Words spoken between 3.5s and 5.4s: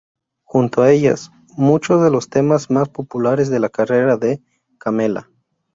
de la carrera de Camela.